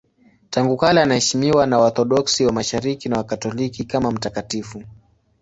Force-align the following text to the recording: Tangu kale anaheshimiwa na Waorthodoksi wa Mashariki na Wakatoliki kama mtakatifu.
Tangu 0.49 0.77
kale 0.77 1.01
anaheshimiwa 1.01 1.67
na 1.67 1.79
Waorthodoksi 1.79 2.45
wa 2.45 2.51
Mashariki 2.51 3.09
na 3.09 3.17
Wakatoliki 3.17 3.83
kama 3.83 4.11
mtakatifu. 4.11 4.83